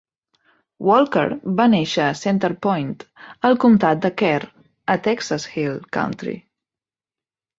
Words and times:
Walker 0.85 1.25
va 1.59 1.67
néixer 1.73 2.05
a 2.05 2.15
Center 2.21 2.49
Point, 2.65 2.95
al 3.49 3.57
comtat 3.65 4.01
de 4.05 4.11
Kerr, 4.23 4.49
a 4.93 4.95
Texas 5.09 5.45
Hill 5.53 5.77
Country. 5.99 6.37